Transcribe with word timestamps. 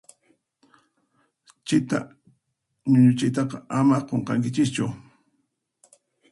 Chita 1.67 1.99
ñuñuchiytaqa 2.91 3.57
ama 3.79 3.97
qunqankichischu. 4.07 4.85